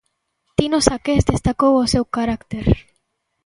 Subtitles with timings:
[0.57, 2.65] Tino Saqués destacou o seu caracter.